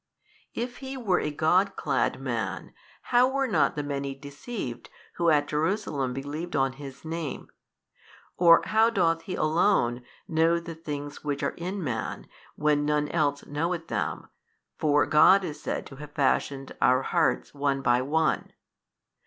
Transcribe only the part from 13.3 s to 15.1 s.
knoweth them 25? for